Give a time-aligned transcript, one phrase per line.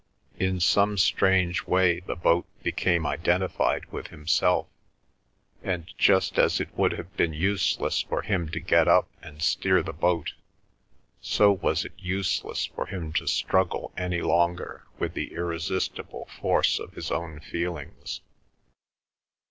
[0.39, 4.65] In some strange way the boat became identified with himself,
[5.61, 9.83] and just as it would have been useless for him to get up and steer
[9.83, 10.33] the boat,
[11.21, 16.93] so was it useless for him to struggle any longer with the irresistible force of
[16.93, 18.21] his own feelings.